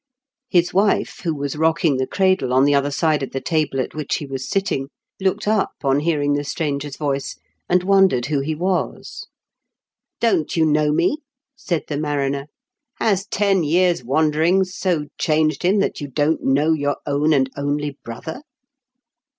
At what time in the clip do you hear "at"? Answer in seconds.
3.79-3.93